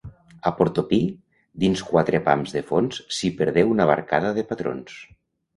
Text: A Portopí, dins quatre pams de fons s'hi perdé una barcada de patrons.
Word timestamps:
A 0.49 0.51
Portopí, 0.59 0.97
dins 1.65 1.83
quatre 1.91 2.21
pams 2.29 2.55
de 2.57 2.63
fons 2.71 3.03
s'hi 3.19 3.31
perdé 3.43 3.65
una 3.75 3.91
barcada 3.95 4.37
de 4.39 4.49
patrons. 4.55 4.99